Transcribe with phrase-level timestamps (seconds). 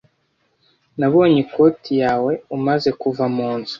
[0.99, 3.69] Nabonye ikoti yawe umaze kuva munzu.